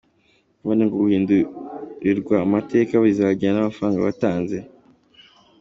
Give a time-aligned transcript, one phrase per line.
[0.63, 4.57] None ngo guhindurirwa amateka bizajyana n’amafaranga watanze?